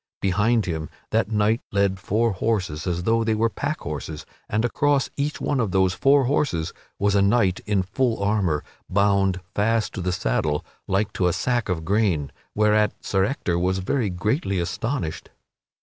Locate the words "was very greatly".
13.59-14.57